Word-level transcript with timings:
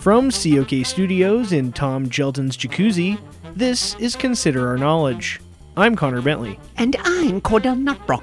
From 0.00 0.30
COK 0.30 0.86
Studios 0.86 1.52
in 1.52 1.72
Tom 1.72 2.08
Gjelten's 2.08 2.56
jacuzzi, 2.56 3.18
this 3.56 3.96
is 3.96 4.14
Consider 4.14 4.68
Our 4.68 4.78
Knowledge. 4.78 5.40
I'm 5.76 5.96
Connor 5.96 6.22
Bentley. 6.22 6.58
And 6.76 6.94
I'm 7.04 7.40
Cordell 7.40 7.76
Nutbrock. 7.76 8.22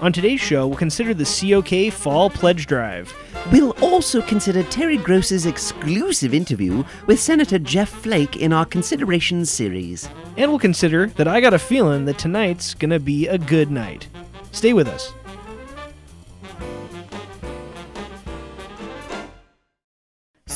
On 0.00 0.12
today's 0.12 0.40
show, 0.40 0.68
we'll 0.68 0.78
consider 0.78 1.14
the 1.14 1.24
COK 1.24 1.92
Fall 1.92 2.30
Pledge 2.30 2.68
Drive. 2.68 3.12
We'll 3.50 3.76
also 3.82 4.22
consider 4.22 4.62
Terry 4.62 4.98
Gross's 4.98 5.46
exclusive 5.46 6.32
interview 6.32 6.84
with 7.06 7.18
Senator 7.18 7.58
Jeff 7.58 7.88
Flake 7.88 8.36
in 8.36 8.52
our 8.52 8.64
Considerations 8.64 9.50
series. 9.50 10.08
And 10.36 10.48
we'll 10.48 10.60
consider 10.60 11.08
that 11.08 11.26
I 11.26 11.40
got 11.40 11.54
a 11.54 11.58
feeling 11.58 12.04
that 12.04 12.18
tonight's 12.18 12.72
gonna 12.74 13.00
be 13.00 13.26
a 13.26 13.36
good 13.36 13.70
night. 13.70 14.06
Stay 14.52 14.72
with 14.72 14.86
us. 14.86 15.12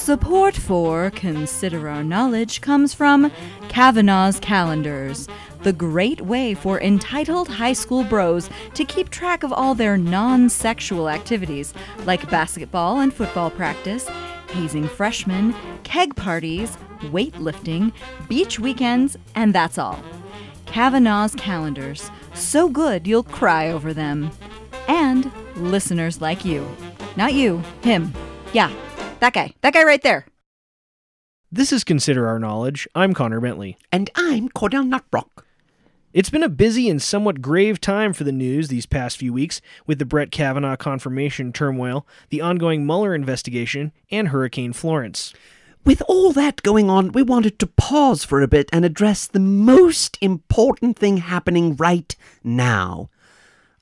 Support 0.06 0.54
for 0.54 1.10
Consider 1.10 1.88
Our 1.88 2.04
Knowledge 2.04 2.60
comes 2.60 2.94
from 2.94 3.32
Kavanaugh's 3.68 4.38
Calendars, 4.38 5.26
the 5.64 5.72
great 5.72 6.20
way 6.20 6.54
for 6.54 6.80
entitled 6.80 7.48
high 7.48 7.72
school 7.72 8.04
bros 8.04 8.48
to 8.74 8.84
keep 8.84 9.10
track 9.10 9.42
of 9.42 9.52
all 9.52 9.74
their 9.74 9.96
non 9.96 10.48
sexual 10.48 11.08
activities 11.08 11.74
like 12.04 12.30
basketball 12.30 13.00
and 13.00 13.12
football 13.12 13.50
practice, 13.50 14.08
hazing 14.52 14.86
freshmen, 14.86 15.52
keg 15.82 16.14
parties, 16.14 16.78
weightlifting, 17.10 17.92
beach 18.28 18.60
weekends, 18.60 19.16
and 19.34 19.52
that's 19.52 19.76
all. 19.76 20.00
Kavanaugh's 20.66 21.34
Calendars, 21.34 22.12
so 22.32 22.68
good 22.68 23.08
you'll 23.08 23.24
cry 23.24 23.72
over 23.72 23.92
them. 23.92 24.30
And 24.86 25.32
listeners 25.56 26.20
like 26.20 26.44
you. 26.44 26.64
Not 27.16 27.34
you, 27.34 27.60
him. 27.82 28.12
Yeah, 28.52 28.70
that 29.20 29.32
guy. 29.32 29.54
That 29.62 29.74
guy 29.74 29.84
right 29.84 30.02
there. 30.02 30.26
This 31.50 31.72
is 31.72 31.84
Consider 31.84 32.26
Our 32.26 32.38
Knowledge. 32.38 32.88
I'm 32.94 33.14
Connor 33.14 33.40
Bentley. 33.40 33.78
And 33.92 34.10
I'm 34.14 34.48
Cordell 34.48 34.88
Nutbrock. 34.88 35.44
It's 36.12 36.30
been 36.30 36.42
a 36.42 36.48
busy 36.48 36.88
and 36.88 37.00
somewhat 37.00 37.42
grave 37.42 37.80
time 37.80 38.12
for 38.12 38.24
the 38.24 38.32
news 38.32 38.68
these 38.68 38.86
past 38.86 39.18
few 39.18 39.32
weeks 39.32 39.60
with 39.86 39.98
the 39.98 40.06
Brett 40.06 40.30
Kavanaugh 40.30 40.76
confirmation 40.76 41.52
turmoil, 41.52 42.06
the 42.30 42.40
ongoing 42.40 42.86
Mueller 42.86 43.14
investigation, 43.14 43.92
and 44.10 44.28
Hurricane 44.28 44.72
Florence. 44.72 45.34
With 45.84 46.02
all 46.08 46.32
that 46.32 46.62
going 46.62 46.90
on, 46.90 47.12
we 47.12 47.22
wanted 47.22 47.58
to 47.58 47.66
pause 47.66 48.24
for 48.24 48.42
a 48.42 48.48
bit 48.48 48.68
and 48.72 48.84
address 48.84 49.26
the 49.26 49.40
most 49.40 50.18
important 50.20 50.98
thing 50.98 51.18
happening 51.18 51.76
right 51.76 52.16
now 52.42 53.10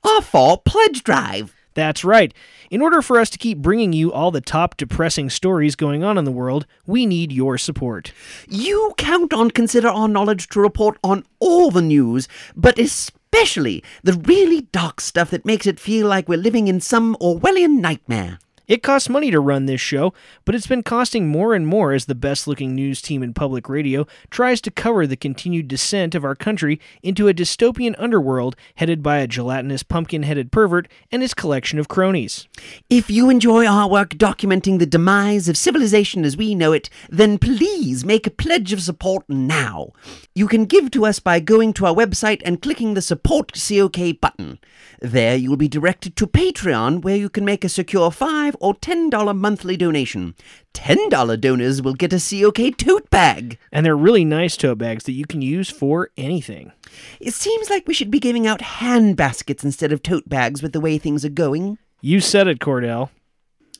our 0.05 0.21
fall 0.21 0.57
pledge 0.57 1.03
drive. 1.03 1.55
That's 1.75 2.03
right. 2.03 2.33
In 2.71 2.81
order 2.81 3.01
for 3.01 3.19
us 3.19 3.29
to 3.29 3.37
keep 3.37 3.59
bringing 3.59 3.93
you 3.93 4.11
all 4.11 4.31
the 4.31 4.41
top 4.41 4.77
depressing 4.77 5.29
stories 5.29 5.75
going 5.75 6.03
on 6.03 6.17
in 6.17 6.23
the 6.23 6.31
world, 6.31 6.65
we 6.87 7.05
need 7.05 7.31
your 7.31 7.57
support. 7.57 8.11
You 8.49 8.93
count 8.97 9.33
on 9.33 9.51
Consider 9.51 9.89
Our 9.89 10.07
Knowledge 10.07 10.47
to 10.49 10.61
report 10.61 10.97
on 11.03 11.25
all 11.39 11.69
the 11.69 11.81
news, 11.81 12.27
but 12.55 12.79
especially 12.79 13.83
the 14.03 14.13
really 14.13 14.61
dark 14.71 15.01
stuff 15.01 15.29
that 15.31 15.45
makes 15.45 15.67
it 15.67 15.79
feel 15.79 16.07
like 16.07 16.29
we're 16.29 16.37
living 16.37 16.69
in 16.69 16.79
some 16.79 17.17
Orwellian 17.21 17.79
nightmare. 17.81 18.39
It 18.67 18.81
costs 18.81 19.09
money 19.09 19.29
to 19.31 19.39
run 19.39 19.65
this 19.65 19.81
show, 19.81 20.13
but 20.43 20.55
it's 20.55 20.67
been 20.67 20.83
costing 20.83 21.27
more 21.27 21.53
and 21.53 21.67
more 21.67 21.93
as 21.93 22.05
the 22.05 22.15
best 22.15 22.47
looking 22.47 22.73
news 22.73 23.01
team 23.01 23.21
in 23.21 23.33
public 23.33 23.69
radio 23.69 24.07
tries 24.29 24.59
to 24.61 24.71
cover 24.71 25.05
the 25.05 25.15
continued 25.15 25.67
descent 25.67 26.15
of 26.15 26.25
our 26.25 26.35
country 26.35 26.79
into 27.03 27.27
a 27.27 27.33
dystopian 27.33 27.95
underworld 27.97 28.55
headed 28.75 29.03
by 29.03 29.17
a 29.17 29.27
gelatinous 29.27 29.83
pumpkin 29.83 30.23
headed 30.23 30.51
pervert 30.51 30.87
and 31.11 31.21
his 31.21 31.33
collection 31.33 31.77
of 31.77 31.87
cronies. 31.87 32.47
If 32.89 33.09
you 33.09 33.29
enjoy 33.29 33.67
our 33.67 33.87
work 33.87 34.11
documenting 34.11 34.79
the 34.79 34.85
demise 34.85 35.47
of 35.47 35.57
civilization 35.57 36.25
as 36.25 36.35
we 36.35 36.55
know 36.55 36.71
it, 36.71 36.89
then 37.09 37.37
please 37.37 38.03
make 38.03 38.25
a 38.25 38.31
pledge 38.31 38.73
of 38.73 38.81
support 38.81 39.25
now. 39.29 39.91
You 40.33 40.47
can 40.47 40.65
give 40.65 40.91
to 40.91 41.05
us 41.05 41.19
by 41.19 41.39
going 41.39 41.73
to 41.73 41.85
our 41.85 41.93
website 41.93 42.41
and 42.43 42.61
clicking 42.61 42.93
the 42.93 43.01
Support 43.01 43.53
COK 43.53 44.19
button. 44.19 44.59
There 45.01 45.35
you'll 45.35 45.57
be 45.57 45.67
directed 45.67 46.15
to 46.17 46.27
Patreon, 46.27 47.03
where 47.03 47.15
you 47.15 47.29
can 47.29 47.45
make 47.45 47.63
a 47.63 47.69
secure 47.69 48.11
5 48.55 48.57
or 48.61 48.75
$10 48.75 49.37
monthly 49.37 49.77
donation. 49.77 50.35
$10 50.73 51.39
donors 51.39 51.81
will 51.81 51.93
get 51.93 52.13
a 52.13 52.19
COK 52.19 52.77
tote 52.77 53.09
bag. 53.09 53.57
And 53.71 53.85
they're 53.85 53.97
really 53.97 54.25
nice 54.25 54.57
tote 54.57 54.77
bags 54.77 55.03
that 55.05 55.13
you 55.13 55.25
can 55.25 55.41
use 55.41 55.69
for 55.69 56.09
anything. 56.17 56.71
It 57.19 57.33
seems 57.33 57.69
like 57.69 57.87
we 57.87 57.93
should 57.93 58.11
be 58.11 58.19
giving 58.19 58.47
out 58.47 58.61
hand 58.61 59.17
baskets 59.17 59.63
instead 59.63 59.91
of 59.91 60.03
tote 60.03 60.27
bags 60.27 60.61
with 60.61 60.73
the 60.73 60.81
way 60.81 60.97
things 60.97 61.25
are 61.25 61.29
going. 61.29 61.77
You 62.01 62.19
said 62.19 62.47
it, 62.47 62.59
Cordell. 62.59 63.09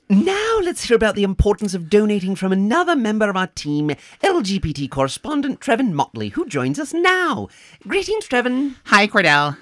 Now 0.08 0.59
let's 0.62 0.84
hear 0.84 0.96
about 0.96 1.16
the 1.16 1.24
importance 1.24 1.74
of 1.74 1.90
donating 1.90 2.35
from 2.35 2.52
another 2.52 2.96
member 2.96 3.28
of 3.28 3.35
our 3.35 3.47
team, 3.47 3.90
LGBT 4.22 4.90
correspondent 4.90 5.59
Trevin 5.59 5.94
Motley, 5.94 6.30
who 6.30 6.46
joins 6.46 6.80
us 6.80 6.94
now. 6.94 7.47
Greetings, 7.88 8.28
Trevin. 8.28 8.75
Hi, 8.85 9.08
Cordell. 9.08 9.58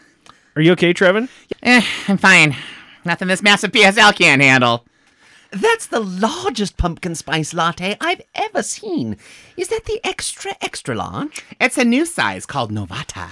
Are 0.55 0.61
you 0.61 0.73
okay, 0.73 0.93
Trevin? 0.93 1.29
Eh, 1.61 1.81
I'm 2.09 2.17
fine. 2.17 2.57
Nothing 3.05 3.29
this 3.29 3.41
massive 3.41 3.71
PSL 3.71 4.13
can't 4.15 4.41
handle. 4.41 4.85
That's 5.53 5.85
the 5.85 5.99
largest 5.99 6.77
pumpkin 6.77 7.13
spice 7.13 7.53
latte 7.53 7.95
I've 8.01 8.21
ever 8.33 8.63
seen. 8.63 9.17
Is 9.55 9.67
that 9.67 9.85
the 9.85 10.01
extra, 10.03 10.53
extra 10.61 10.95
large? 10.95 11.45
It's 11.61 11.77
a 11.77 11.85
new 11.85 12.05
size 12.07 12.47
called 12.47 12.71
Novanta. 12.71 13.29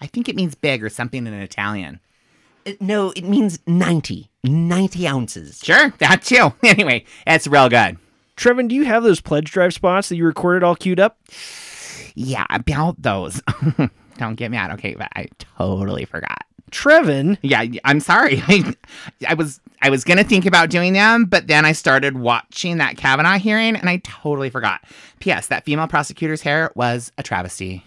I 0.00 0.06
think 0.06 0.28
it 0.28 0.34
means 0.34 0.56
big 0.56 0.82
or 0.82 0.88
something 0.88 1.26
in 1.26 1.32
Italian. 1.32 2.00
Uh, 2.66 2.72
no, 2.80 3.12
it 3.14 3.22
means 3.24 3.60
90. 3.66 4.28
90 4.42 5.06
ounces. 5.06 5.60
Sure, 5.62 5.90
that 5.98 6.22
too. 6.22 6.52
Anyway, 6.64 7.04
it's 7.26 7.46
real 7.46 7.68
good. 7.68 7.96
Trevin, 8.36 8.68
do 8.68 8.74
you 8.74 8.84
have 8.86 9.02
those 9.04 9.20
pledge 9.20 9.52
drive 9.52 9.72
spots 9.74 10.08
that 10.08 10.16
you 10.16 10.24
recorded 10.24 10.64
all 10.64 10.74
queued 10.74 10.98
up? 10.98 11.18
Yeah, 12.16 12.46
about 12.50 13.00
those. 13.00 13.40
Don't 14.18 14.34
get 14.34 14.50
mad, 14.50 14.72
okay? 14.72 14.94
But 14.94 15.08
I 15.14 15.28
totally 15.56 16.06
forgot. 16.06 16.44
Trevin? 16.70 17.38
Yeah, 17.42 17.64
I'm 17.84 18.00
sorry. 18.00 18.42
I, 18.46 18.74
I 19.28 19.34
was 19.34 19.60
I 19.82 19.90
was 19.90 20.04
gonna 20.04 20.24
think 20.24 20.46
about 20.46 20.70
doing 20.70 20.92
them, 20.92 21.24
but 21.24 21.46
then 21.46 21.64
I 21.64 21.72
started 21.72 22.16
watching 22.16 22.78
that 22.78 22.96
Kavanaugh 22.96 23.38
hearing, 23.38 23.76
and 23.76 23.88
I 23.88 23.98
totally 23.98 24.50
forgot. 24.50 24.82
P.S. 25.20 25.46
That 25.48 25.64
female 25.64 25.88
prosecutor's 25.88 26.42
hair 26.42 26.70
was 26.74 27.12
a 27.18 27.22
travesty. 27.22 27.84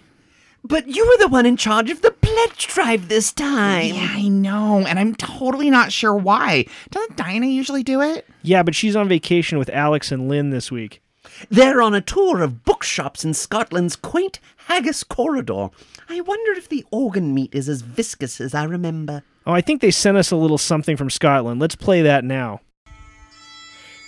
But 0.66 0.88
you 0.88 1.06
were 1.06 1.18
the 1.18 1.28
one 1.28 1.46
in 1.46 1.58
charge 1.58 1.90
of 1.90 2.02
the 2.02 2.12
pledge 2.12 2.68
drive 2.68 3.10
this 3.10 3.34
time. 3.34 3.94
Yeah, 3.96 4.12
I 4.12 4.30
know, 4.30 4.86
and 4.88 4.98
I'm 4.98 5.14
totally 5.14 5.70
not 5.70 5.92
sure 5.92 6.16
why. 6.16 6.66
Doesn't 6.90 7.18
Dinah 7.18 7.48
usually 7.48 7.84
do 7.84 8.02
it? 8.02 8.26
Yeah, 8.44 8.64
but 8.64 8.74
she's 8.74 8.96
on 8.96 9.10
vacation 9.10 9.58
with 9.58 9.70
Alex 9.70 10.10
and 10.10 10.30
Lynn 10.30 10.52
this 10.52 10.72
week. 10.72 11.02
They're 11.50 11.82
on 11.82 11.94
a 11.94 12.02
tour 12.02 12.42
of 12.42 12.64
bookshops 12.64 13.26
in 13.26 13.34
Scotland's 13.34 13.96
quaint 13.98 14.40
Haggis 14.68 15.04
corridor. 15.04 15.70
I 16.10 16.22
wonder 16.22 16.52
if 16.54 16.70
the 16.70 16.86
organ 16.92 17.34
meat 17.34 17.54
is 17.54 17.70
as 17.70 17.82
viscous 17.82 18.42
as 18.42 18.54
I 18.54 18.64
remember. 18.64 19.24
Oh, 19.46 19.52
I 19.52 19.62
think 19.62 19.82
they 19.82 19.92
sent 19.92 20.18
us 20.18 20.32
a 20.32 20.36
little 20.36 20.58
something 20.58 20.98
from 20.98 21.10
Scotland. 21.10 21.60
Let's 21.60 21.76
play 21.76 22.02
that 22.04 22.24
now. 22.24 22.62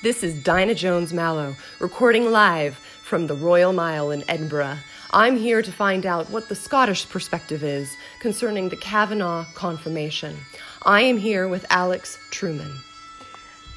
This 0.03 0.23
is 0.23 0.43
Dinah 0.43 0.75
Jones 0.75 1.13
Mallow, 1.13 1.55
recording 1.79 2.31
live 2.31 2.75
from 3.03 3.27
the 3.27 3.33
Royal 3.33 3.73
Mile 3.73 4.11
in 4.11 4.23
Edinburgh. 4.29 4.77
I'm 5.11 5.37
here 5.37 5.61
to 5.61 5.71
find 5.71 6.05
out 6.05 6.29
what 6.29 6.49
the 6.49 6.55
Scottish 6.55 7.07
perspective 7.09 7.63
is 7.63 7.89
concerning 8.19 8.69
the 8.69 8.77
Kavanaugh 8.77 9.45
confirmation. 9.55 10.37
I 10.85 11.01
am 11.01 11.17
here 11.17 11.47
with 11.47 11.65
Alex 11.69 12.19
Truman. 12.31 12.71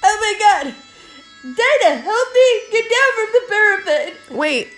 Oh 0.02 0.18
my 0.20 0.64
god! 0.64 0.74
Dinah, 1.42 2.00
help 2.00 2.28
me 2.34 2.60
get 2.72 2.84
down 2.90 3.12
from 3.14 3.28
the 3.32 3.42
parapet! 3.48 4.14
Wait, 4.30 4.68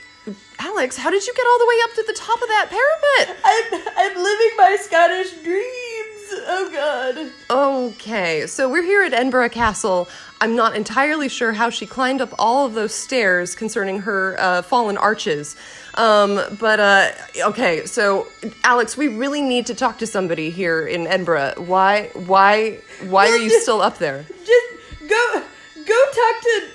Alex, 0.58 0.96
how 0.96 1.10
did 1.10 1.26
you 1.26 1.34
get 1.34 1.46
all 1.46 1.58
the 1.58 1.66
way 1.66 1.76
up 1.84 1.94
to 1.94 2.04
the 2.06 2.12
top 2.12 2.40
of 2.40 2.48
that 2.48 2.68
parapet? 2.70 3.36
I'm, 3.44 3.82
I'm 3.96 4.16
living 4.22 4.50
my 4.56 4.76
Scottish 4.80 5.32
dreams! 5.42 6.10
Oh 6.32 6.70
god. 6.72 7.32
Okay, 7.50 8.46
so 8.46 8.68
we're 8.70 8.84
here 8.84 9.02
at 9.02 9.12
Edinburgh 9.12 9.50
Castle. 9.50 10.08
I'm 10.40 10.56
not 10.56 10.74
entirely 10.74 11.28
sure 11.28 11.52
how 11.52 11.70
she 11.70 11.86
climbed 11.86 12.20
up 12.20 12.32
all 12.38 12.66
of 12.66 12.74
those 12.74 12.94
stairs 12.94 13.54
concerning 13.54 14.00
her 14.00 14.36
uh, 14.38 14.62
fallen 14.62 14.96
arches. 14.96 15.56
Um, 15.94 16.40
but, 16.58 16.80
uh, 16.80 17.10
okay, 17.48 17.84
so, 17.84 18.28
Alex, 18.64 18.96
we 18.96 19.08
really 19.08 19.42
need 19.42 19.66
to 19.66 19.74
talk 19.74 19.98
to 19.98 20.06
somebody 20.06 20.50
here 20.50 20.86
in 20.86 21.06
Edinburgh. 21.06 21.54
Why, 21.58 22.10
why, 22.14 22.78
why 23.08 23.28
are 23.28 23.36
you 23.36 23.60
still 23.60 23.82
up 23.82 23.98
there? 23.98 24.24
Just 24.44 24.66
go, 25.08 25.42
go 25.84 26.04
talk 26.06 26.42
to 26.42 26.50
one 26.54 26.58
of 26.58 26.64
the 26.64 26.69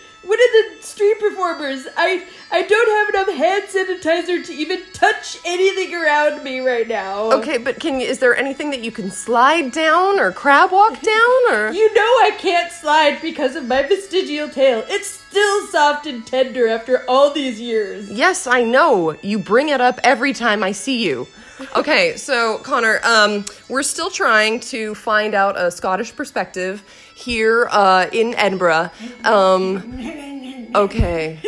street 0.96 1.20
performers. 1.20 1.88
I, 1.98 2.24
I 2.52 2.62
don't 2.62 2.90
have 2.90 3.28
enough 3.28 3.36
hand 3.36 3.66
sanitizer 3.66 4.46
to 4.46 4.54
even 4.54 4.82
touch 4.94 5.38
anything 5.44 5.94
around 5.94 6.42
me 6.42 6.62
right 6.62 6.88
now. 6.88 7.34
Okay, 7.34 7.58
but 7.58 7.82
can 7.82 8.00
you, 8.00 8.08
is 8.08 8.20
there 8.20 8.34
anything 8.34 8.70
that 8.70 8.82
you 8.82 8.92
can 8.92 9.12
slide 9.12 9.74
down 9.74 10.20
or 10.20 10.32
crab 10.32 10.72
walk 10.72 11.02
down 11.14 11.52
or? 11.52 11.72
You 11.72 11.94
know 11.94 12.02
I 12.02 12.38
can't 12.40 12.72
slide 12.72 13.22
because 13.22 13.58
of 13.58 13.66
my 13.66 13.84
vestigial 13.84 14.48
tail. 14.48 14.86
It's 14.88 15.08
still 15.08 15.68
soft 15.68 16.08
and 16.08 16.26
tender 16.26 16.70
after 16.70 17.04
all 17.10 17.34
these 17.34 17.60
years. 17.60 18.10
Yes, 18.10 18.48
I 18.48 18.64
know. 18.64 19.18
You 19.22 19.38
bring 19.38 19.68
it 19.68 19.82
up 19.82 20.00
every 20.02 20.32
time 20.32 20.64
I 20.64 20.72
see 20.72 21.04
you. 21.06 21.28
Okay, 21.74 22.18
so 22.18 22.58
Connor, 22.60 23.00
um, 23.06 23.46
we're 23.70 23.82
still 23.84 24.10
trying 24.10 24.60
to 24.60 24.94
find 24.94 25.34
out 25.34 25.58
a 25.58 25.72
Scottish 25.72 26.14
perspective 26.14 26.84
here 27.16 27.70
uh, 27.72 28.08
in 28.12 28.36
Edinburgh. 28.36 28.92
Um, 29.24 29.98
Okay. 30.76 31.40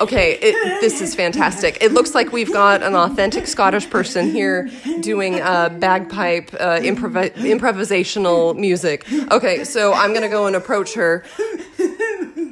Okay, 0.00 0.32
it, 0.42 0.80
this 0.80 1.00
is 1.00 1.14
fantastic. 1.14 1.78
It 1.80 1.92
looks 1.92 2.14
like 2.16 2.32
we've 2.32 2.52
got 2.52 2.82
an 2.82 2.96
authentic 2.96 3.46
Scottish 3.46 3.88
person 3.88 4.30
here 4.32 4.68
doing 5.00 5.40
uh, 5.40 5.68
bagpipe 5.68 6.52
uh, 6.54 6.80
improv- 6.80 7.32
improvisational 7.34 8.56
music. 8.58 9.06
Okay, 9.30 9.62
so 9.64 9.92
I'm 9.92 10.12
gonna 10.12 10.28
go 10.28 10.46
and 10.48 10.56
approach 10.56 10.94
her. 10.94 11.24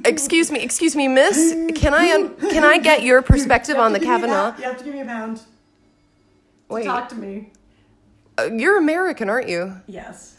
Excuse 0.04 0.50
me, 0.52 0.60
excuse 0.60 0.94
me, 0.94 1.08
Miss. 1.08 1.52
Can 1.74 1.94
I 1.94 2.12
un- 2.12 2.36
can 2.50 2.62
I 2.64 2.78
get 2.78 3.02
your 3.02 3.22
perspective 3.22 3.76
on 3.76 3.92
the 3.92 4.00
Kavanaugh? 4.00 4.56
You 4.58 4.64
have 4.64 4.78
to 4.78 4.84
give 4.84 4.94
me 4.94 5.00
a 5.00 5.04
pound. 5.04 5.40
Wait, 6.68 6.84
Talk 6.84 7.08
to 7.10 7.16
me. 7.16 7.50
uh, 8.38 8.44
you're 8.52 8.78
American, 8.78 9.28
aren't 9.28 9.48
you? 9.48 9.76
Yes. 9.86 10.38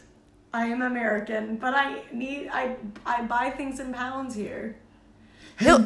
I 0.54 0.66
am 0.66 0.82
American, 0.82 1.56
but 1.56 1.74
I 1.74 2.02
need 2.12 2.48
I 2.52 2.76
I 3.04 3.22
buy 3.24 3.50
things 3.50 3.78
in 3.80 3.92
pounds 3.92 4.34
here. 4.34 4.76
Hil- 5.58 5.78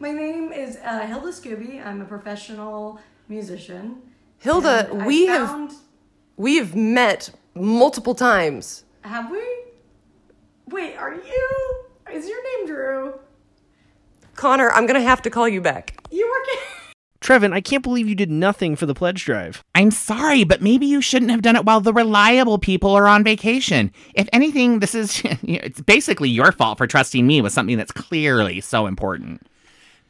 My 0.00 0.10
name 0.12 0.52
is 0.52 0.76
uh, 0.84 1.00
Hilda 1.06 1.28
Scooby. 1.28 1.84
I'm 1.84 2.00
a 2.00 2.04
professional 2.04 2.98
musician. 3.28 4.02
Hilda, 4.38 4.88
And 4.90 5.02
I 5.02 5.06
we 5.06 5.26
have 5.26 5.72
we've 6.36 6.74
met 6.74 7.30
multiple 7.54 8.14
times. 8.14 8.84
have 9.02 9.30
we? 9.30 9.42
Wait, 10.68 10.96
are 10.96 11.14
you? 11.14 11.84
Is 12.12 12.28
your 12.28 12.42
name 12.58 12.66
Drew? 12.66 13.14
Connor, 14.34 14.70
I'm 14.72 14.86
gonna 14.86 15.00
have 15.00 15.22
to 15.22 15.30
call 15.30 15.48
you 15.48 15.60
back. 15.60 15.96
You 16.10 16.28
work 16.28 16.48
at. 16.56 16.73
Trevin, 17.24 17.54
I 17.54 17.62
can't 17.62 17.82
believe 17.82 18.06
you 18.06 18.14
did 18.14 18.30
nothing 18.30 18.76
for 18.76 18.84
the 18.84 18.92
pledge 18.92 19.24
drive. 19.24 19.64
I'm 19.74 19.90
sorry, 19.90 20.44
but 20.44 20.60
maybe 20.60 20.84
you 20.84 21.00
shouldn't 21.00 21.30
have 21.30 21.40
done 21.40 21.56
it 21.56 21.64
while 21.64 21.80
the 21.80 21.94
reliable 21.94 22.58
people 22.58 22.90
are 22.90 23.08
on 23.08 23.24
vacation. 23.24 23.90
If 24.12 24.28
anything, 24.30 24.80
this 24.80 24.94
is 24.94 25.22
it's 25.24 25.80
basically 25.80 26.28
your 26.28 26.52
fault 26.52 26.76
for 26.76 26.86
trusting 26.86 27.26
me 27.26 27.40
with 27.40 27.54
something 27.54 27.78
that's 27.78 27.92
clearly 27.92 28.60
so 28.60 28.86
important. 28.86 29.46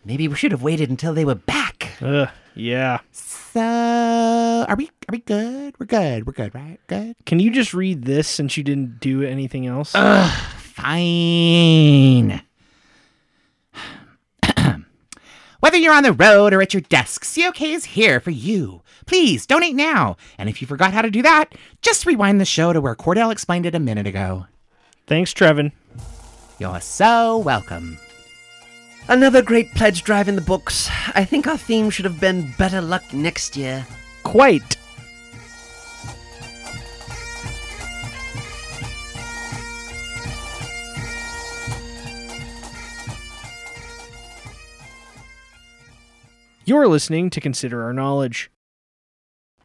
Maybe 0.05 0.26
we 0.26 0.34
should 0.34 0.50
have 0.50 0.64
waited 0.64 0.90
until 0.90 1.14
they 1.14 1.25
were 1.25 1.37
back. 1.37 1.93
Ugh, 2.02 2.28
yeah. 2.56 2.99
So, 3.12 3.60
are 3.60 4.75
we 4.75 4.87
are 4.87 5.12
we 5.12 5.19
good? 5.19 5.76
We're 5.78 5.87
good. 5.87 6.26
We're 6.26 6.32
good, 6.32 6.52
right? 6.52 6.81
Good. 6.88 7.14
Can 7.26 7.38
you 7.38 7.52
just 7.52 7.72
read 7.72 8.06
this 8.06 8.26
since 8.26 8.56
you 8.56 8.64
didn't 8.64 8.99
do 8.99 9.22
anything 9.22 9.69
else? 9.69 9.93
Fine. 9.93 10.43
Whether 15.64 15.78
you're 15.78 15.94
on 15.94 16.02
the 16.02 16.12
road 16.12 16.52
or 16.52 16.61
at 16.61 16.75
your 16.75 16.82
desk, 16.82 17.25
COK 17.25 17.62
is 17.62 17.87
here 17.87 18.20
for 18.20 18.31
you. 18.31 18.82
Please 19.06 19.46
donate 19.46 19.75
now. 19.75 20.19
And 20.37 20.50
if 20.50 20.61
you 20.61 20.66
forgot 20.66 20.93
how 20.93 21.00
to 21.00 21.11
do 21.11 21.22
that, 21.22 21.55
just 21.81 22.05
rewind 22.05 22.38
the 22.38 22.44
show 22.44 22.75
to 22.75 22.82
where 22.82 22.94
Cordell 22.94 23.32
explained 23.32 23.64
it 23.64 23.75
a 23.75 23.81
minute 23.81 24.06
ago. 24.06 24.44
Thanks, 25.06 25.32
Trevin. 25.32 25.72
You're 26.58 26.82
so 26.82 27.38
welcome. 27.38 27.96
Another 29.08 29.40
great 29.40 29.72
pledge 29.72 30.02
drive 30.02 30.28
in 30.28 30.34
the 30.34 30.43
books. 30.43 30.90
I 31.14 31.25
think 31.25 31.46
our 31.46 31.56
theme 31.56 31.88
should 31.88 32.05
have 32.05 32.20
been 32.20 32.52
better 32.58 32.82
luck 32.82 33.14
next 33.14 33.56
year. 33.56 33.87
Quite. 34.22 34.76
You're 46.66 46.88
listening 46.88 47.28
to 47.28 47.43
Consider 47.43 47.82
Our 47.82 47.93
Knowledge. 47.93 48.50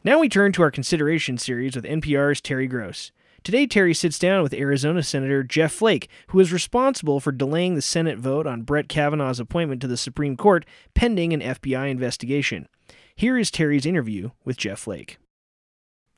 Now 0.04 0.18
we 0.18 0.28
turn 0.28 0.52
to 0.52 0.60
our 0.60 0.70
consideration 0.70 1.38
series 1.38 1.74
with 1.74 1.86
NPR's 1.86 2.42
Terry 2.42 2.66
Gross. 2.66 3.10
Today, 3.42 3.66
Terry 3.66 3.94
sits 3.94 4.18
down 4.18 4.42
with 4.42 4.52
Arizona 4.52 5.02
Senator 5.02 5.42
Jeff 5.42 5.72
Flake, 5.72 6.10
who 6.26 6.40
is 6.40 6.52
responsible 6.52 7.18
for 7.18 7.32
delaying 7.32 7.74
the 7.74 7.80
Senate 7.80 8.18
vote 8.18 8.46
on 8.46 8.64
Brett 8.64 8.90
Kavanaugh's 8.90 9.40
appointment 9.40 9.80
to 9.80 9.86
the 9.86 9.96
Supreme 9.96 10.36
Court 10.36 10.66
pending 10.92 11.32
an 11.32 11.40
FBI 11.40 11.90
investigation. 11.90 12.68
Here 13.16 13.38
is 13.38 13.50
Terry's 13.50 13.86
interview 13.86 14.32
with 14.44 14.58
Jeff 14.58 14.80
Flake. 14.80 15.16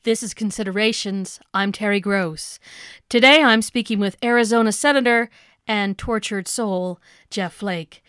This 0.03 0.21
is 0.21 0.33
Considerations. 0.33 1.39
I'm 1.53 1.71
Terry 1.71 2.01
Gross. 2.01 2.59
Today 3.07 3.41
I'm 3.41 3.61
speaking 3.61 3.99
with 3.99 4.17
Arizona 4.21 4.73
Senator 4.73 5.29
and 5.65 5.97
tortured 5.97 6.49
soul 6.49 6.99
Jeff 7.29 7.53
Flake. 7.53 8.03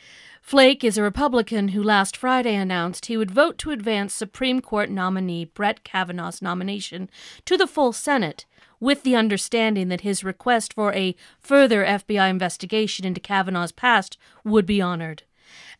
Flake 0.44 0.84
is 0.84 0.98
a 0.98 1.02
Republican 1.02 1.68
who 1.68 1.82
last 1.82 2.18
Friday 2.18 2.54
announced 2.54 3.06
he 3.06 3.16
would 3.16 3.30
vote 3.30 3.56
to 3.56 3.70
advance 3.70 4.12
Supreme 4.12 4.60
Court 4.60 4.90
nominee 4.90 5.46
Brett 5.46 5.82
Kavanaugh's 5.84 6.42
nomination 6.42 7.08
to 7.46 7.56
the 7.56 7.66
full 7.66 7.94
Senate, 7.94 8.44
with 8.78 9.04
the 9.04 9.16
understanding 9.16 9.88
that 9.88 10.02
his 10.02 10.22
request 10.22 10.74
for 10.74 10.92
a 10.92 11.16
further 11.40 11.82
FBI 11.82 12.28
investigation 12.28 13.06
into 13.06 13.22
Kavanaugh's 13.22 13.72
past 13.72 14.18
would 14.44 14.66
be 14.66 14.82
honored. 14.82 15.22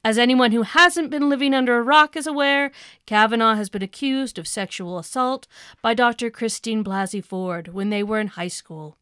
As 0.02 0.16
anyone 0.16 0.52
who 0.52 0.62
hasn't 0.62 1.10
been 1.10 1.28
living 1.28 1.52
under 1.52 1.76
a 1.76 1.82
rock 1.82 2.16
is 2.16 2.26
aware, 2.26 2.72
Kavanaugh 3.04 3.56
has 3.56 3.68
been 3.68 3.82
accused 3.82 4.38
of 4.38 4.48
sexual 4.48 4.98
assault 4.98 5.46
by 5.82 5.92
Dr. 5.92 6.30
Christine 6.30 6.82
Blasey 6.82 7.22
Ford 7.22 7.68
when 7.68 7.90
they 7.90 8.02
were 8.02 8.18
in 8.18 8.28
high 8.28 8.48
school. 8.48 8.96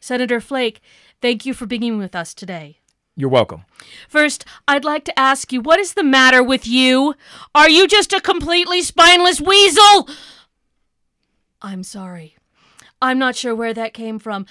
Senator 0.00 0.40
Flake, 0.40 0.80
thank 1.22 1.46
you 1.46 1.54
for 1.54 1.66
being 1.66 1.98
with 1.98 2.16
us 2.16 2.34
today. 2.34 2.80
You're 3.16 3.30
welcome. 3.30 3.64
First, 4.08 4.44
I'd 4.66 4.84
like 4.84 5.04
to 5.04 5.18
ask 5.18 5.52
you 5.52 5.60
what 5.60 5.78
is 5.78 5.94
the 5.94 6.02
matter 6.02 6.42
with 6.42 6.66
you? 6.66 7.14
Are 7.54 7.68
you 7.70 7.86
just 7.86 8.12
a 8.12 8.20
completely 8.20 8.82
spineless 8.82 9.40
weasel? 9.40 10.08
I'm 11.62 11.82
sorry. 11.84 12.36
I'm 13.00 13.18
not 13.18 13.36
sure 13.36 13.54
where 13.54 13.74
that 13.74 13.94
came 13.94 14.18
from. 14.18 14.46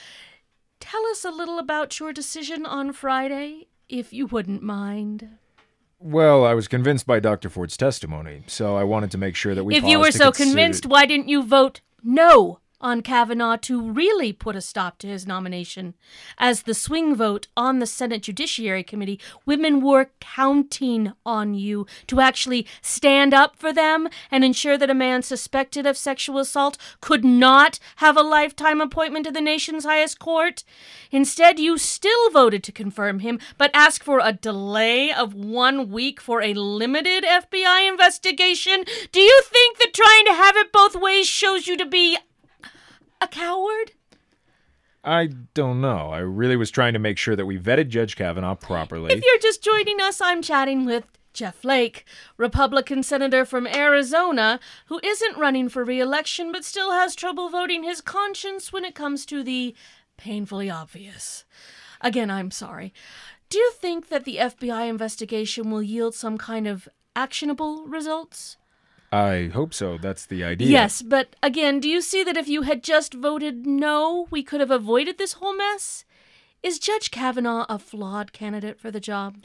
Tell 0.79 1.05
us 1.07 1.25
a 1.25 1.31
little 1.31 1.59
about 1.59 1.99
your 1.99 2.13
decision 2.13 2.65
on 2.65 2.93
Friday, 2.93 3.67
if 3.89 4.13
you 4.13 4.27
wouldn't 4.27 4.61
mind. 4.63 5.27
Well, 5.99 6.45
I 6.45 6.53
was 6.53 6.67
convinced 6.67 7.07
by 7.07 7.19
Dr. 7.19 7.49
Ford's 7.49 7.77
testimony, 7.77 8.43
so 8.47 8.75
I 8.75 8.83
wanted 8.83 9.11
to 9.11 9.17
make 9.17 9.35
sure 9.35 9.55
that 9.55 9.63
we. 9.63 9.75
if 9.75 9.85
you 9.85 9.99
were 9.99 10.11
so 10.11 10.25
consider- 10.31 10.49
convinced, 10.49 10.85
why 10.85 11.05
didn't 11.05 11.29
you 11.29 11.43
vote 11.43 11.81
no 12.03 12.59
on 12.83 13.01
Kavanaugh 13.01 13.55
to 13.57 13.81
really 13.81 14.31
put 14.31 14.55
a 14.55 14.61
stop 14.61 14.99
to 14.99 15.07
his 15.07 15.25
nomination? 15.25 15.95
As 16.37 16.63
the 16.63 16.73
swing 16.75 17.15
vote 17.15 17.47
on 17.57 17.79
the 17.79 17.87
Senate 17.87 18.23
Judiciary 18.23 18.83
Committee, 18.83 19.19
women 19.45 19.81
were 19.81 20.11
counting 20.19 21.13
on 21.25 21.55
you 21.55 21.87
to 22.07 22.19
actually 22.19 22.67
stand 22.81 23.33
up 23.33 23.55
for 23.55 23.73
them 23.73 24.09
and 24.29 24.43
ensure 24.43 24.77
that 24.77 24.89
a 24.89 24.93
man 24.93 25.23
suspected 25.23 25.87
of 25.87 25.97
sexual 25.97 26.37
assault 26.37 26.77
could 27.01 27.23
not 27.23 27.79
have 27.95 28.17
a 28.17 28.21
lifetime 28.21 28.81
appointment 28.81 29.25
to 29.25 29.31
the 29.31 29.41
nation's 29.41 29.85
highest 29.85 30.19
court. 30.19 30.63
Instead, 31.09 31.59
you 31.59 31.77
still 31.77 32.29
voted 32.29 32.63
to 32.63 32.71
confirm 32.71 33.19
him, 33.19 33.39
but 33.57 33.71
asked 33.73 34.03
for 34.03 34.19
a 34.21 34.33
delay 34.33 35.11
of 35.11 35.33
one 35.33 35.89
week 35.89 36.19
for 36.19 36.41
a 36.41 36.53
limited 36.53 37.23
FBI 37.23 37.87
investigation. 37.87 38.83
Do 39.11 39.21
you 39.21 39.41
think 39.45 39.77
that 39.77 39.93
trying 39.93 40.25
to 40.25 40.33
have 40.33 40.57
it 40.57 40.71
both 40.71 40.95
ways 40.95 41.27
shows 41.27 41.67
you 41.67 41.77
to 41.77 41.85
be 41.85 42.17
a 43.23 43.27
coward? 43.27 43.93
I 45.03 45.27
don't 45.53 45.81
know. 45.81 46.09
I 46.11 46.19
really 46.19 46.55
was 46.55 46.71
trying 46.71 46.93
to 46.93 46.99
make 46.99 47.17
sure 47.17 47.35
that 47.35 47.45
we 47.45 47.57
vetted 47.57 47.89
Judge 47.89 48.15
Kavanaugh 48.15 48.55
properly. 48.55 49.13
If 49.13 49.23
you're 49.23 49.39
just 49.39 49.63
joining 49.63 49.99
us, 49.99 50.21
I'm 50.21 50.41
chatting 50.41 50.85
with 50.85 51.05
Jeff 51.33 51.55
Flake, 51.55 52.05
Republican 52.37 53.03
senator 53.03 53.43
from 53.43 53.67
Arizona, 53.67 54.59
who 54.85 54.99
isn't 55.03 55.37
running 55.37 55.67
for 55.67 55.83
re 55.83 55.99
election 55.99 56.51
but 56.51 56.63
still 56.63 56.91
has 56.91 57.15
trouble 57.15 57.49
voting 57.49 57.83
his 57.83 58.01
conscience 58.01 58.71
when 58.71 58.85
it 58.85 58.95
comes 58.95 59.25
to 59.25 59.43
the 59.43 59.75
painfully 60.17 60.69
obvious. 60.69 61.43
Again, 62.01 62.29
I'm 62.29 62.51
sorry. 62.51 62.93
Do 63.49 63.57
you 63.57 63.71
think 63.71 64.09
that 64.09 64.25
the 64.25 64.37
FBI 64.37 64.87
investigation 64.87 65.69
will 65.69 65.83
yield 65.83 66.15
some 66.15 66.37
kind 66.37 66.67
of 66.67 66.87
actionable 67.15 67.85
results? 67.87 68.57
I 69.13 69.51
hope 69.53 69.75
so. 69.75 69.99
That's 69.99 70.25
the 70.25 70.43
idea. 70.43 70.69
Yes, 70.69 71.03
but 71.03 71.35
again, 71.43 71.79
do 71.79 71.87
you 71.87 72.01
see 72.01 72.23
that 72.23 72.35
if 72.35 72.47
you 72.47 72.63
had 72.63 72.81
just 72.81 73.13
voted 73.13 73.67
no, 73.67 74.27
we 74.31 74.41
could 74.41 74.59
have 74.59 74.71
avoided 74.71 75.19
this 75.19 75.33
whole 75.33 75.55
mess? 75.55 76.03
Is 76.63 76.79
Judge 76.79 77.11
Kavanaugh 77.11 77.67
a 77.69 77.77
flawed 77.77 78.33
candidate 78.33 78.79
for 78.79 78.89
the 78.89 78.99
job? 78.99 79.43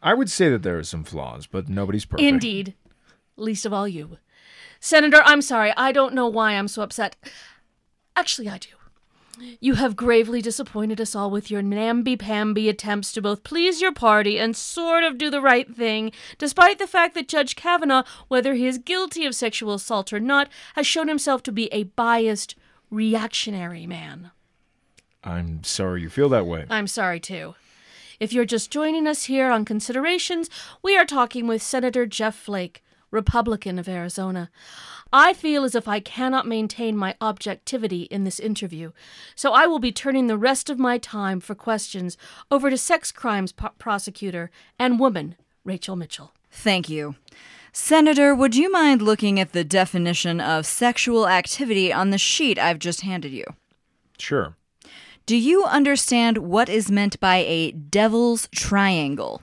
I 0.00 0.14
would 0.14 0.30
say 0.30 0.50
that 0.50 0.62
there 0.62 0.78
are 0.78 0.84
some 0.84 1.02
flaws, 1.02 1.48
but 1.48 1.68
nobody's 1.68 2.04
perfect. 2.04 2.28
Indeed. 2.28 2.74
Least 3.36 3.66
of 3.66 3.72
all 3.72 3.88
you. 3.88 4.18
Senator, 4.78 5.20
I'm 5.24 5.42
sorry. 5.42 5.72
I 5.76 5.90
don't 5.90 6.14
know 6.14 6.28
why 6.28 6.52
I'm 6.52 6.68
so 6.68 6.82
upset. 6.82 7.16
Actually, 8.14 8.48
I 8.48 8.58
do. 8.58 8.68
You 9.60 9.74
have 9.74 9.96
gravely 9.96 10.40
disappointed 10.40 11.00
us 11.00 11.14
all 11.14 11.30
with 11.30 11.50
your 11.50 11.62
namby-pamby 11.62 12.68
attempts 12.68 13.12
to 13.12 13.22
both 13.22 13.44
please 13.44 13.80
your 13.80 13.92
party 13.92 14.38
and 14.38 14.56
sort 14.56 15.04
of 15.04 15.18
do 15.18 15.30
the 15.30 15.40
right 15.40 15.72
thing, 15.74 16.12
despite 16.38 16.78
the 16.78 16.86
fact 16.86 17.14
that 17.14 17.28
Judge 17.28 17.56
Kavanaugh, 17.56 18.04
whether 18.28 18.54
he 18.54 18.66
is 18.66 18.78
guilty 18.78 19.26
of 19.26 19.34
sexual 19.34 19.74
assault 19.74 20.12
or 20.12 20.20
not, 20.20 20.48
has 20.74 20.86
shown 20.86 21.08
himself 21.08 21.42
to 21.44 21.52
be 21.52 21.72
a 21.72 21.84
biased, 21.84 22.54
reactionary 22.90 23.86
man. 23.86 24.30
I'm 25.22 25.64
sorry 25.64 26.02
you 26.02 26.08
feel 26.08 26.28
that 26.30 26.46
way. 26.46 26.66
I'm 26.70 26.86
sorry, 26.86 27.20
too. 27.20 27.56
If 28.18 28.32
you're 28.32 28.44
just 28.44 28.70
joining 28.70 29.06
us 29.06 29.24
here 29.24 29.50
on 29.50 29.64
Considerations, 29.64 30.48
we 30.82 30.96
are 30.96 31.04
talking 31.04 31.46
with 31.46 31.62
Senator 31.62 32.06
Jeff 32.06 32.34
Flake, 32.34 32.82
Republican 33.16 33.78
of 33.78 33.88
Arizona. 33.88 34.50
I 35.12 35.32
feel 35.32 35.64
as 35.64 35.74
if 35.74 35.88
I 35.88 35.98
cannot 35.98 36.46
maintain 36.46 36.96
my 36.96 37.14
objectivity 37.20 38.02
in 38.02 38.24
this 38.24 38.38
interview, 38.38 38.92
so 39.34 39.52
I 39.52 39.66
will 39.66 39.78
be 39.78 39.90
turning 39.90 40.26
the 40.26 40.38
rest 40.38 40.68
of 40.68 40.78
my 40.78 40.98
time 40.98 41.40
for 41.40 41.54
questions 41.54 42.18
over 42.50 42.70
to 42.70 42.76
sex 42.76 43.10
crimes 43.10 43.52
po- 43.52 43.70
prosecutor 43.78 44.50
and 44.78 45.00
woman 45.00 45.34
Rachel 45.64 45.96
Mitchell. 45.96 46.32
Thank 46.50 46.88
you. 46.88 47.16
Senator, 47.72 48.34
would 48.34 48.54
you 48.54 48.70
mind 48.70 49.02
looking 49.02 49.40
at 49.40 49.52
the 49.52 49.64
definition 49.64 50.40
of 50.40 50.66
sexual 50.66 51.28
activity 51.28 51.92
on 51.92 52.10
the 52.10 52.18
sheet 52.18 52.58
I've 52.58 52.78
just 52.78 53.00
handed 53.00 53.32
you? 53.32 53.44
Sure. 54.18 54.54
Do 55.26 55.36
you 55.36 55.64
understand 55.64 56.38
what 56.38 56.68
is 56.68 56.90
meant 56.90 57.18
by 57.18 57.38
a 57.38 57.72
devil's 57.72 58.48
triangle? 58.54 59.42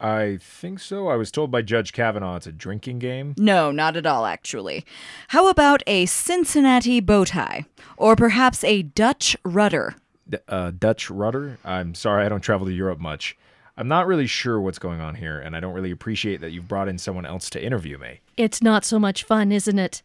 I 0.00 0.38
think 0.40 0.80
so. 0.80 1.08
I 1.08 1.16
was 1.16 1.30
told 1.30 1.50
by 1.50 1.62
Judge 1.62 1.92
Kavanaugh 1.92 2.36
it's 2.36 2.46
a 2.46 2.52
drinking 2.52 3.00
game. 3.00 3.34
No, 3.36 3.70
not 3.70 3.96
at 3.96 4.06
all, 4.06 4.24
actually. 4.24 4.84
How 5.28 5.48
about 5.48 5.82
a 5.86 6.06
Cincinnati 6.06 7.00
bow 7.00 7.24
tie? 7.24 7.66
Or 7.96 8.16
perhaps 8.16 8.64
a 8.64 8.82
Dutch 8.82 9.36
rudder? 9.44 9.96
D- 10.28 10.38
uh, 10.48 10.72
Dutch 10.78 11.10
rudder? 11.10 11.58
I'm 11.64 11.94
sorry, 11.94 12.24
I 12.24 12.28
don't 12.28 12.40
travel 12.40 12.66
to 12.66 12.72
Europe 12.72 12.98
much. 12.98 13.36
I'm 13.76 13.88
not 13.88 14.06
really 14.06 14.26
sure 14.26 14.60
what's 14.60 14.78
going 14.78 15.00
on 15.00 15.14
here, 15.14 15.38
and 15.38 15.56
I 15.56 15.60
don't 15.60 15.74
really 15.74 15.90
appreciate 15.90 16.40
that 16.40 16.50
you've 16.50 16.68
brought 16.68 16.88
in 16.88 16.98
someone 16.98 17.24
else 17.24 17.48
to 17.50 17.64
interview 17.64 17.98
me. 17.98 18.20
It's 18.36 18.62
not 18.62 18.84
so 18.84 18.98
much 18.98 19.22
fun, 19.24 19.52
isn't 19.52 19.78
it? 19.78 20.02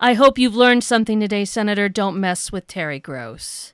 I 0.00 0.14
hope 0.14 0.38
you've 0.38 0.54
learned 0.56 0.84
something 0.84 1.20
today, 1.20 1.44
Senator. 1.44 1.88
Don't 1.88 2.18
mess 2.20 2.52
with 2.52 2.66
Terry 2.66 2.98
Gross. 2.98 3.72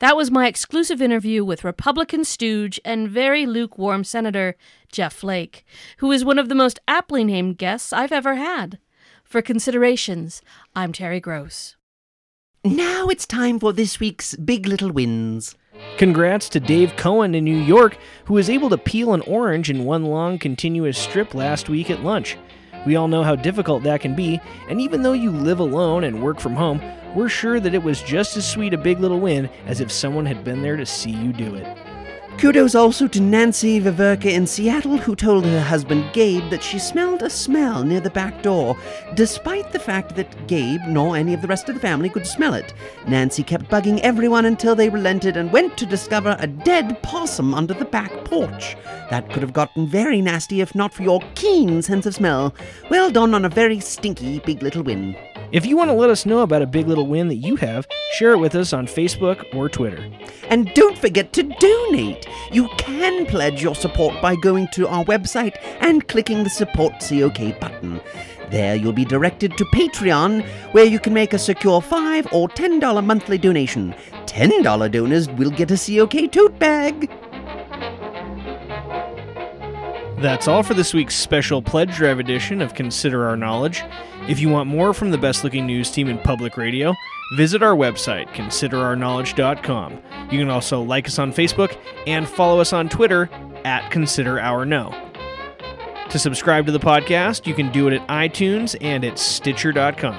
That 0.00 0.16
was 0.16 0.30
my 0.30 0.46
exclusive 0.46 1.02
interview 1.02 1.44
with 1.44 1.62
Republican 1.62 2.24
stooge 2.24 2.80
and 2.86 3.06
very 3.06 3.44
lukewarm 3.44 4.02
Senator 4.02 4.56
Jeff 4.90 5.12
Flake, 5.12 5.62
who 5.98 6.10
is 6.10 6.24
one 6.24 6.38
of 6.38 6.48
the 6.48 6.54
most 6.54 6.78
aptly 6.88 7.22
named 7.22 7.58
guests 7.58 7.92
I've 7.92 8.10
ever 8.10 8.36
had. 8.36 8.78
For 9.24 9.42
considerations, 9.42 10.40
I'm 10.74 10.94
Terry 10.94 11.20
Gross. 11.20 11.76
Now 12.64 13.08
it's 13.08 13.26
time 13.26 13.60
for 13.60 13.74
this 13.74 14.00
week's 14.00 14.34
Big 14.36 14.66
Little 14.66 14.90
Wins. 14.90 15.54
Congrats 15.98 16.48
to 16.48 16.60
Dave 16.60 16.96
Cohen 16.96 17.34
in 17.34 17.44
New 17.44 17.58
York, 17.58 17.98
who 18.24 18.34
was 18.34 18.48
able 18.48 18.70
to 18.70 18.78
peel 18.78 19.12
an 19.12 19.20
orange 19.22 19.68
in 19.68 19.84
one 19.84 20.06
long 20.06 20.38
continuous 20.38 20.96
strip 20.96 21.34
last 21.34 21.68
week 21.68 21.90
at 21.90 22.02
lunch. 22.02 22.38
We 22.86 22.96
all 22.96 23.08
know 23.08 23.22
how 23.22 23.36
difficult 23.36 23.82
that 23.82 24.00
can 24.00 24.14
be, 24.14 24.40
and 24.68 24.80
even 24.80 25.02
though 25.02 25.12
you 25.12 25.30
live 25.30 25.60
alone 25.60 26.04
and 26.04 26.22
work 26.22 26.40
from 26.40 26.54
home, 26.54 26.80
we're 27.14 27.28
sure 27.28 27.60
that 27.60 27.74
it 27.74 27.82
was 27.82 28.02
just 28.02 28.36
as 28.36 28.48
sweet 28.48 28.72
a 28.72 28.78
big 28.78 29.00
little 29.00 29.20
win 29.20 29.50
as 29.66 29.80
if 29.80 29.90
someone 29.90 30.26
had 30.26 30.44
been 30.44 30.62
there 30.62 30.76
to 30.76 30.86
see 30.86 31.10
you 31.10 31.32
do 31.32 31.54
it. 31.54 31.89
Kudos 32.40 32.74
also 32.74 33.06
to 33.06 33.20
Nancy 33.20 33.78
Viverka 33.78 34.32
in 34.32 34.46
Seattle, 34.46 34.96
who 34.96 35.14
told 35.14 35.44
her 35.44 35.60
husband 35.60 36.10
Gabe 36.14 36.48
that 36.48 36.62
she 36.62 36.78
smelled 36.78 37.20
a 37.22 37.28
smell 37.28 37.84
near 37.84 38.00
the 38.00 38.08
back 38.08 38.42
door, 38.42 38.78
despite 39.14 39.70
the 39.72 39.78
fact 39.78 40.16
that 40.16 40.46
Gabe 40.46 40.80
nor 40.88 41.18
any 41.18 41.34
of 41.34 41.42
the 41.42 41.48
rest 41.48 41.68
of 41.68 41.74
the 41.74 41.80
family 41.82 42.08
could 42.08 42.26
smell 42.26 42.54
it. 42.54 42.72
Nancy 43.06 43.42
kept 43.42 43.68
bugging 43.68 44.00
everyone 44.00 44.46
until 44.46 44.74
they 44.74 44.88
relented 44.88 45.36
and 45.36 45.52
went 45.52 45.76
to 45.76 45.84
discover 45.84 46.34
a 46.40 46.46
dead 46.46 47.02
possum 47.02 47.52
under 47.52 47.74
the 47.74 47.84
back 47.84 48.24
porch. 48.24 48.74
That 49.10 49.30
could 49.30 49.42
have 49.42 49.52
gotten 49.52 49.86
very 49.86 50.22
nasty 50.22 50.62
if 50.62 50.74
not 50.74 50.94
for 50.94 51.02
your 51.02 51.20
keen 51.34 51.82
sense 51.82 52.06
of 52.06 52.14
smell. 52.14 52.54
Well 52.88 53.10
done 53.10 53.34
on 53.34 53.44
a 53.44 53.50
very 53.50 53.80
stinky 53.80 54.38
big 54.38 54.62
little 54.62 54.82
win. 54.82 55.14
If 55.52 55.66
you 55.66 55.76
want 55.76 55.90
to 55.90 55.94
let 55.94 56.10
us 56.10 56.26
know 56.26 56.42
about 56.42 56.62
a 56.62 56.66
big 56.66 56.86
little 56.86 57.08
win 57.08 57.26
that 57.26 57.36
you 57.36 57.56
have, 57.56 57.88
share 58.12 58.30
it 58.30 58.38
with 58.38 58.54
us 58.54 58.72
on 58.72 58.86
Facebook 58.86 59.44
or 59.52 59.68
Twitter. 59.68 60.08
And 60.48 60.72
don't 60.74 60.96
forget 60.96 61.32
to 61.32 61.42
donate. 61.42 62.24
You 62.52 62.68
can 62.78 63.26
pledge 63.26 63.60
your 63.60 63.74
support 63.74 64.22
by 64.22 64.36
going 64.36 64.68
to 64.74 64.86
our 64.86 65.04
website 65.06 65.56
and 65.80 66.06
clicking 66.06 66.44
the 66.44 66.50
Support 66.50 67.00
COK 67.00 67.58
button. 67.58 68.00
There 68.50 68.76
you'll 68.76 68.92
be 68.92 69.04
directed 69.04 69.56
to 69.56 69.64
Patreon, 69.74 70.46
where 70.72 70.84
you 70.84 71.00
can 71.00 71.14
make 71.14 71.32
a 71.32 71.38
secure 71.38 71.80
5 71.80 72.28
or 72.32 72.48
$10 72.48 73.04
monthly 73.04 73.38
donation. 73.38 73.92
$10 74.26 74.92
donors 74.92 75.28
will 75.30 75.50
get 75.50 75.72
a 75.72 75.76
COK 75.76 76.30
tote 76.30 76.56
bag. 76.60 77.10
That's 80.20 80.48
all 80.48 80.62
for 80.62 80.74
this 80.74 80.92
week's 80.92 81.14
special 81.14 81.62
pledge 81.62 81.96
drive 81.96 82.18
edition 82.18 82.60
of 82.60 82.74
Consider 82.74 83.26
Our 83.26 83.38
Knowledge. 83.38 83.82
If 84.28 84.38
you 84.38 84.50
want 84.50 84.68
more 84.68 84.92
from 84.92 85.10
the 85.10 85.16
best 85.16 85.44
looking 85.44 85.64
news 85.64 85.90
team 85.90 86.08
in 86.08 86.18
public 86.18 86.58
radio, 86.58 86.94
visit 87.36 87.62
our 87.62 87.74
website, 87.74 88.28
considerourknowledge.com. 88.34 89.98
You 90.30 90.38
can 90.38 90.50
also 90.50 90.82
like 90.82 91.06
us 91.06 91.18
on 91.18 91.32
Facebook 91.32 91.74
and 92.06 92.28
follow 92.28 92.60
us 92.60 92.74
on 92.74 92.90
Twitter 92.90 93.30
at 93.64 93.90
Consider 93.90 94.38
Our 94.38 94.66
Know. 94.66 94.94
To 96.10 96.18
subscribe 96.18 96.66
to 96.66 96.72
the 96.72 96.78
podcast, 96.78 97.46
you 97.46 97.54
can 97.54 97.72
do 97.72 97.88
it 97.88 97.94
at 97.94 98.06
iTunes 98.08 98.76
and 98.82 99.06
at 99.06 99.18
Stitcher.com. 99.18 100.16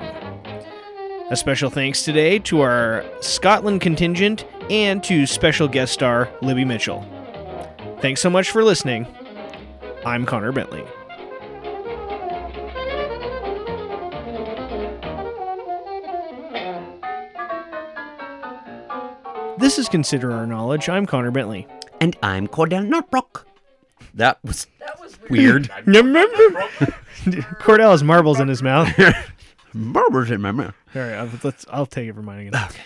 A 1.29 1.36
special 1.36 1.70
thanks 1.70 2.03
today 2.03 2.39
to 2.39 2.62
our 2.62 3.05
Scotland 3.20 3.81
contingent 3.81 4.46
and 4.72 5.03
to 5.03 5.27
special 5.27 5.67
guest 5.67 5.93
star 5.93 6.27
Libby 6.41 6.65
Mitchell. 6.65 7.05
Thanks 8.00 8.20
so 8.20 8.31
much 8.31 8.50
for 8.50 8.63
listening. 8.63 9.05
I'm 10.03 10.25
Connor 10.25 10.51
Bentley. 10.51 10.84
This 19.60 19.77
is 19.77 19.88
Consider 19.88 20.31
Our 20.31 20.48
Knowledge. 20.48 20.89
I'm 20.89 21.05
Connor 21.05 21.29
Bentley. 21.29 21.67
And 22.00 22.17
I'm 22.24 22.48
Cordell 22.48 22.88
Notbrook. 22.88 23.46
That 24.15 24.39
was, 24.43 24.65
weird. 25.29 25.70
Remember? 25.86 26.27
Cordell 27.60 27.91
has 27.91 28.03
marbles 28.03 28.39
in 28.39 28.48
his 28.48 28.63
mouth. 28.63 28.89
Marbles 29.74 30.31
in 30.31 30.41
my 30.41 30.51
mouth. 30.51 30.74
All 30.96 31.01
right, 31.01 31.13
I'll, 31.13 31.29
let's, 31.43 31.65
I'll 31.70 31.86
take 31.86 32.10
it 32.10 32.15
for 32.15 32.24
mine 32.24 32.48
again. 32.48 32.63
Okay. 32.65 32.81